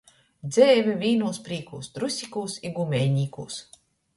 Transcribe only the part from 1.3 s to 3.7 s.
prīkūs– trusikūs i gumejnīkūs.